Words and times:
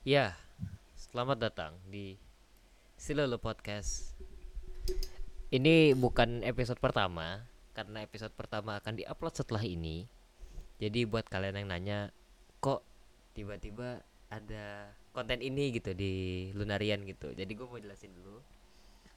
Ya, 0.00 0.32
selamat 0.96 1.36
datang 1.44 1.76
di 1.84 2.16
Silolo 2.96 3.36
Podcast. 3.36 4.16
Ini 5.52 5.92
bukan 5.92 6.40
episode 6.40 6.80
pertama, 6.80 7.44
karena 7.76 8.00
episode 8.00 8.32
pertama 8.32 8.80
akan 8.80 8.96
diupload 8.96 9.36
setelah 9.36 9.60
ini. 9.60 10.08
Jadi 10.80 11.04
buat 11.04 11.28
kalian 11.28 11.60
yang 11.60 11.68
nanya, 11.68 11.98
kok 12.64 12.80
tiba-tiba 13.36 14.00
ada 14.32 14.88
konten 15.12 15.44
ini 15.44 15.68
gitu 15.76 15.92
di 15.92 16.48
Lunarian 16.56 17.04
gitu. 17.04 17.36
Jadi 17.36 17.52
gue 17.52 17.68
mau 17.68 17.76
jelasin 17.76 18.16
dulu. 18.16 18.40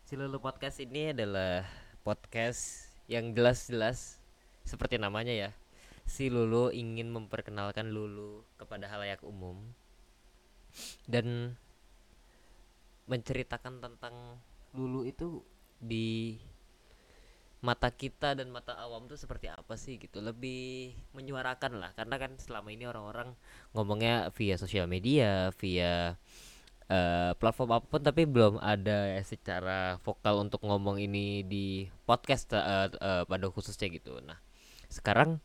Silolo 0.04 0.44
Podcast 0.44 0.84
ini 0.84 1.16
adalah 1.16 1.64
podcast 2.04 2.92
yang 3.08 3.32
jelas-jelas 3.32 4.20
seperti 4.68 5.00
namanya 5.00 5.32
ya. 5.32 5.56
Si 6.04 6.28
Lulu 6.28 6.76
ingin 6.76 7.08
memperkenalkan 7.08 7.88
Lulu 7.88 8.44
kepada 8.60 8.92
halayak 8.92 9.24
umum 9.24 9.64
dan 11.06 11.58
menceritakan 13.08 13.84
tentang 13.84 14.16
Lulu 14.74 15.06
itu 15.06 15.46
di 15.78 16.34
mata 17.64 17.88
kita 17.94 18.36
dan 18.36 18.52
mata 18.52 18.76
awam 18.76 19.08
tuh 19.08 19.16
seperti 19.16 19.48
apa 19.54 19.78
sih 19.78 20.02
gitu. 20.02 20.20
Lebih 20.20 20.98
menyuarakan 21.14 21.78
lah 21.78 21.94
karena 21.94 22.18
kan 22.18 22.36
selama 22.42 22.74
ini 22.74 22.90
orang-orang 22.90 23.38
ngomongnya 23.72 24.34
via 24.34 24.58
sosial 24.58 24.90
media 24.90 25.54
via 25.62 26.18
uh, 26.90 27.32
platform 27.38 27.70
apa 27.80 27.86
pun 27.86 28.02
tapi 28.02 28.26
belum 28.28 28.60
ada 28.60 29.16
secara 29.24 30.02
vokal 30.02 30.44
untuk 30.44 30.66
ngomong 30.66 31.00
ini 31.00 31.46
di 31.46 31.88
podcast 32.04 32.52
uh, 32.58 32.90
uh, 32.90 33.24
pada 33.30 33.48
khususnya 33.48 33.88
gitu. 33.94 34.20
Nah 34.26 34.42
sekarang 34.92 35.38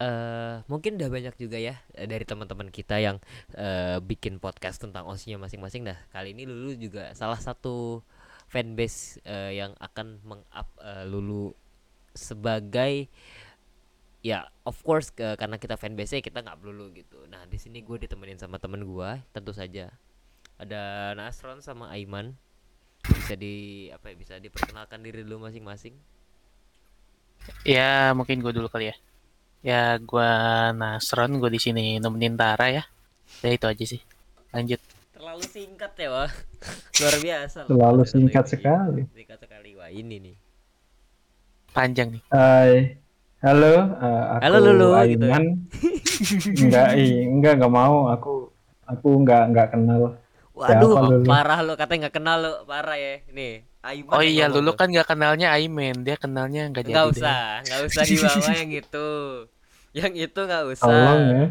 uh, 0.00 0.64
mungkin 0.66 0.96
udah 0.98 1.10
banyak 1.10 1.34
juga 1.38 1.58
ya 1.60 1.78
dari 1.94 2.24
teman-teman 2.26 2.70
kita 2.70 2.98
yang 2.98 3.16
uh, 3.54 3.98
bikin 4.02 4.42
podcast 4.42 4.82
tentang 4.82 5.06
osinya 5.06 5.46
masing-masing. 5.46 5.86
Nah 5.86 5.98
kali 6.10 6.34
ini 6.34 6.48
Lulu 6.48 6.74
juga 6.78 7.12
salah 7.14 7.38
satu 7.38 8.02
fanbase 8.50 9.22
uh, 9.26 9.50
yang 9.50 9.74
akan 9.78 10.22
mengup 10.24 10.68
uh, 10.80 11.04
Lulu 11.06 11.54
sebagai 12.14 13.10
ya 14.24 14.48
of 14.64 14.80
course 14.80 15.12
ke, 15.12 15.36
karena 15.36 15.60
kita 15.60 15.76
fanbase 15.76 16.22
kita 16.24 16.40
nggak 16.40 16.62
Lulu 16.62 16.94
gitu. 16.96 17.26
Nah 17.28 17.44
di 17.46 17.58
sini 17.60 17.84
gue 17.84 18.06
ditemenin 18.06 18.40
sama 18.40 18.56
temen 18.58 18.82
gue 18.86 19.10
tentu 19.34 19.52
saja 19.52 19.92
ada 20.54 21.12
Nasron 21.18 21.58
sama 21.60 21.90
Aiman 21.90 22.38
bisa 23.04 23.36
di 23.36 23.88
apa 23.92 24.08
ya 24.08 24.16
bisa 24.16 24.34
diperkenalkan 24.40 25.04
diri 25.04 25.26
dulu 25.26 25.44
masing-masing. 25.50 25.92
Ya 27.68 28.16
mungkin 28.16 28.40
gue 28.40 28.52
dulu 28.56 28.70
kali 28.72 28.88
ya. 28.88 28.96
Ya, 29.64 29.96
gua 29.96 30.28
Nasron, 30.76 31.40
gue 31.40 31.48
di 31.48 31.56
sini 31.56 31.96
nemenin 31.96 32.36
Tara 32.36 32.68
ya. 32.68 32.84
Ya 33.40 33.48
itu 33.48 33.64
aja 33.64 33.84
sih. 33.88 34.00
Lanjut. 34.52 34.76
Terlalu 35.16 35.44
singkat 35.48 35.92
ya, 35.96 36.08
wah. 36.12 36.32
Luar 37.00 37.16
biasa. 37.16 37.58
Terlalu 37.64 38.02
singkat 38.04 38.44
sekali. 38.44 39.08
Singkat 39.16 39.40
sekali, 39.40 39.72
wah 39.72 39.88
ini 39.88 40.20
nih. 40.20 40.36
Panjang 41.72 42.12
nih. 42.12 42.22
Hai. 42.28 43.00
Halo, 43.40 43.76
uh, 43.96 44.36
aku 44.36 44.40
Halo 44.44 44.58
Lulu 44.68 44.88
Aiman. 45.00 45.08
gitu. 45.08 45.24
Ya? 45.32 45.40
enggak, 46.60 46.88
enggak 47.40 47.52
enggak 47.56 47.72
mau. 47.72 48.12
Aku 48.12 48.52
aku 48.84 49.08
enggak 49.24 49.48
enggak 49.48 49.68
kenal. 49.72 50.20
Waduh, 50.52 51.24
parah 51.24 51.64
lo 51.64 51.72
katanya 51.80 52.08
nggak 52.08 52.16
kenal 52.20 52.36
lo, 52.40 52.52
parah 52.68 53.00
ya. 53.00 53.24
Nih, 53.32 53.64
Aiman. 53.80 54.12
Oh 54.12 54.20
iya, 54.20 54.52
Lulu 54.52 54.76
kan 54.76 54.92
nggak 54.92 55.08
kenalnya 55.08 55.56
Aiman, 55.56 56.04
dia 56.04 56.20
kenalnya 56.20 56.68
nggak 56.68 56.84
jadi. 56.84 56.94
Nggak 57.00 57.08
usah, 57.16 57.40
nggak 57.64 57.80
usah 57.88 58.02
dibawa 58.12 58.52
yang 58.60 58.72
itu. 58.76 59.08
Yang 59.94 60.12
itu 60.28 60.40
nggak 60.42 60.62
usah. 60.74 60.90
Tolong 60.90 61.22
ya. 61.22 61.44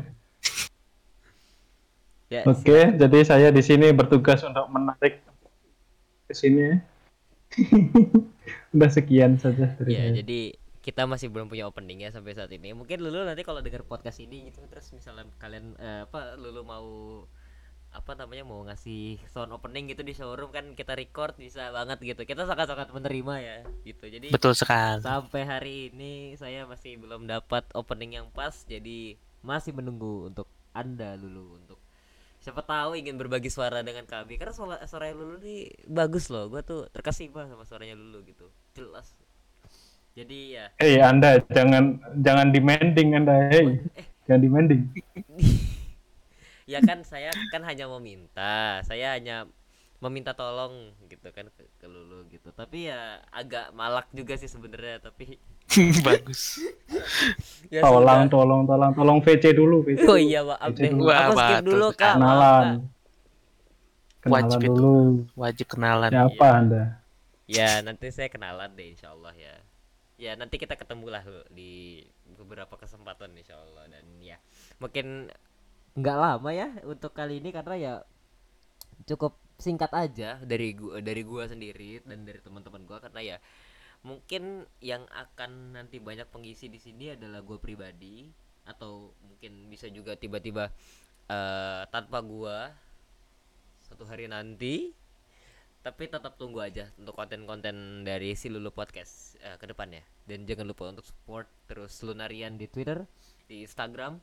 ya 2.30 2.42
Oke, 2.44 2.60
okay, 2.68 2.84
jadi 3.00 3.20
saya 3.24 3.48
di 3.56 3.64
sini 3.64 3.96
bertugas 3.96 4.44
untuk 4.44 4.68
menarik 4.68 5.24
ke 6.28 6.34
sini. 6.36 6.78
Udah 8.76 8.90
sekian 8.90 9.40
saja 9.40 9.72
dari 9.80 9.96
Ya, 9.96 10.10
saya. 10.10 10.20
jadi 10.20 10.40
kita 10.84 11.08
masih 11.08 11.32
belum 11.32 11.48
punya 11.48 11.64
opening 11.70 12.04
ya 12.04 12.12
sampai 12.12 12.36
saat 12.36 12.52
ini. 12.52 12.76
Mungkin 12.76 13.00
Lulu 13.00 13.24
nanti 13.24 13.48
kalau 13.48 13.64
dengar 13.64 13.88
podcast 13.88 14.20
ini 14.20 14.52
gitu 14.52 14.60
terus 14.68 14.92
misalnya 14.92 15.24
kalian 15.40 15.80
eh, 15.80 16.04
apa 16.04 16.36
Lulu 16.36 16.62
mau 16.68 16.88
apa 17.94 18.18
namanya 18.18 18.42
mau 18.42 18.66
ngasih 18.66 19.22
sound 19.30 19.54
opening 19.54 19.86
gitu 19.94 20.02
di 20.02 20.18
showroom 20.18 20.50
kan 20.50 20.74
kita 20.74 20.98
record 20.98 21.38
bisa 21.38 21.70
banget 21.70 22.02
gitu. 22.02 22.26
Kita 22.26 22.50
sangat-sangat 22.50 22.90
menerima 22.90 23.36
ya 23.40 23.58
gitu. 23.86 24.10
Jadi 24.10 24.34
betul 24.34 24.58
sekali. 24.58 25.06
sampai 25.06 25.42
hari 25.46 25.76
ini 25.94 26.34
saya 26.36 26.66
masih 26.66 26.98
belum 26.98 27.30
dapat 27.30 27.70
opening 27.78 28.18
yang 28.18 28.28
pas 28.34 28.66
jadi 28.66 29.16
masih 29.46 29.78
menunggu 29.78 30.34
untuk 30.34 30.50
anda 30.74 31.14
dulu 31.16 31.62
untuk 31.62 31.78
siapa 32.44 32.60
tahu 32.60 33.00
ingin 33.00 33.16
berbagi 33.16 33.54
suara 33.54 33.86
dengan 33.86 34.10
kami. 34.10 34.42
Karena 34.42 34.52
suara 34.52 34.82
suara 34.90 35.14
Lulu 35.14 35.40
nih 35.40 35.88
bagus 35.88 36.28
loh. 36.34 36.50
Gue 36.50 36.66
tuh 36.66 36.90
terkesima 36.92 37.46
sama 37.46 37.64
suaranya 37.64 37.96
Lulu 37.96 38.26
gitu. 38.26 38.50
Jelas. 38.76 39.14
Jadi 40.18 40.58
ya. 40.58 40.74
Eh 40.82 40.98
hey, 40.98 41.06
anda 41.06 41.40
jangan 41.54 42.02
jangan 42.20 42.50
demanding 42.50 43.16
anda. 43.16 43.48
Hey 43.54 43.80
eh. 43.96 44.06
jangan 44.28 44.42
demanding 44.44 44.82
ya 46.64 46.80
kan 46.80 47.04
saya 47.04 47.32
kan 47.52 47.62
hanya 47.68 47.86
meminta 47.92 48.80
saya 48.88 49.20
hanya 49.20 49.48
meminta 50.04 50.36
tolong 50.36 50.92
gitu 51.08 51.32
kan 51.32 51.48
ke, 51.48 51.64
ke 51.80 51.88
Lulu 51.88 52.28
gitu. 52.28 52.52
Tapi 52.52 52.92
ya 52.92 53.24
agak 53.32 53.72
malak 53.72 54.12
juga 54.12 54.36
sih 54.36 54.52
sebenarnya 54.52 55.00
tapi 55.00 55.40
bagus. 56.08 56.60
Ya, 57.72 57.80
tolong 57.80 58.28
sudah. 58.28 58.28
tolong 58.28 58.62
tolong 58.68 58.92
tolong 58.92 59.20
VC 59.24 59.56
dulu 59.56 59.88
VC 59.88 60.04
oh 60.04 60.20
iya 60.20 60.44
maaf 60.44 60.76
deh. 60.76 60.92
Wah, 61.00 61.32
apa 61.32 61.40
skip 61.40 61.64
dulu 61.64 61.88
kak? 61.96 62.16
Kenalan. 62.20 62.66
Kenalan 64.20 64.32
wajib 64.36 64.60
dulu. 64.68 64.96
Wajib 65.40 65.66
kenalan. 65.72 66.12
Siapa 66.12 66.44
ya. 66.44 66.52
anda? 66.60 66.84
Ya 67.48 67.70
nanti 67.80 68.08
saya 68.12 68.28
kenalan 68.28 68.76
deh 68.76 68.92
insyaallah 68.92 69.34
ya. 69.40 69.56
Ya 70.20 70.36
nanti 70.36 70.60
kita 70.60 70.76
ketemu 70.76 71.08
lah 71.08 71.24
di 71.48 72.04
beberapa 72.36 72.76
kesempatan 72.76 73.32
insyaallah. 73.40 73.88
Dan 73.88 74.20
ya 74.20 74.36
mungkin 74.84 75.32
nggak 75.94 76.18
lama 76.18 76.50
ya 76.50 76.70
untuk 76.90 77.14
kali 77.14 77.38
ini 77.38 77.54
karena 77.54 77.76
ya 77.78 77.94
cukup 79.06 79.38
singkat 79.62 79.94
aja 79.94 80.42
dari 80.42 80.74
gua 80.74 80.98
dari 81.00 81.22
gua 81.22 81.46
sendiri 81.46 82.02
dan 82.02 82.26
dari 82.26 82.42
teman-teman 82.42 82.82
gua 82.90 82.98
karena 82.98 83.22
ya 83.22 83.38
mungkin 84.04 84.66
yang 84.82 85.06
akan 85.14 85.78
nanti 85.78 86.02
banyak 86.02 86.28
pengisi 86.34 86.68
di 86.68 86.82
sini 86.82 87.14
adalah 87.14 87.46
gua 87.46 87.62
pribadi 87.62 88.28
atau 88.66 89.14
mungkin 89.22 89.70
bisa 89.70 89.92
juga 89.92 90.18
tiba-tiba 90.18 90.72
uh, 91.30 91.84
tanpa 91.92 92.20
gua 92.24 92.74
satu 93.94 94.10
hari 94.10 94.26
nanti. 94.26 94.90
Tapi 95.84 96.08
tetap 96.08 96.40
tunggu 96.40 96.64
aja 96.64 96.88
untuk 96.96 97.12
konten-konten 97.12 98.08
dari 98.08 98.40
si 98.40 98.48
Lulu 98.48 98.72
Podcast 98.72 99.36
uh, 99.44 99.60
ke 99.60 99.68
depannya. 99.68 100.00
Dan 100.24 100.48
jangan 100.48 100.72
lupa 100.72 100.88
untuk 100.88 101.04
support 101.04 101.46
terus 101.68 102.00
Lunarian 102.08 102.56
di 102.56 102.72
Twitter 102.72 103.04
di 103.52 103.68
Instagram 103.68 104.16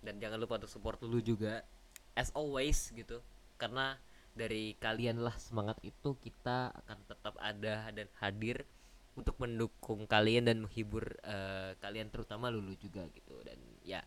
dan 0.00 0.20
jangan 0.20 0.40
lupa 0.40 0.60
untuk 0.60 0.72
support 0.72 0.98
dulu 1.00 1.20
juga. 1.20 1.64
As 2.16 2.32
always 2.32 2.92
gitu. 2.92 3.20
Karena 3.60 3.96
dari 4.32 4.76
kalian 4.80 5.20
lah 5.20 5.34
semangat 5.36 5.76
itu 5.84 6.16
kita 6.20 6.72
akan 6.84 6.98
tetap 7.06 7.34
ada 7.40 7.88
dan 7.92 8.08
hadir 8.20 8.64
untuk 9.18 9.36
mendukung 9.42 10.06
kalian 10.08 10.48
dan 10.48 10.64
menghibur 10.64 11.18
uh, 11.26 11.76
kalian 11.82 12.08
terutama 12.08 12.48
lulu 12.48 12.72
juga 12.78 13.04
gitu. 13.12 13.36
Dan 13.44 13.58
ya 13.84 14.00
yeah, 14.00 14.04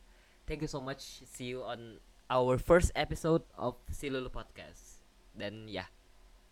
thank 0.49 0.61
you 0.61 0.69
so 0.69 0.81
much. 0.81 1.21
See 1.29 1.53
you 1.53 1.61
on 1.61 2.01
our 2.31 2.57
first 2.57 2.89
episode 2.97 3.45
of 3.53 3.77
si 3.93 4.09
lulu 4.09 4.33
podcast. 4.33 5.01
Dan 5.37 5.69
ya 5.69 5.85
yeah, 5.85 5.89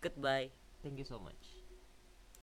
goodbye. 0.01 0.53
Thank 0.81 0.97
you 0.97 1.05
so 1.05 1.21
much 1.21 1.60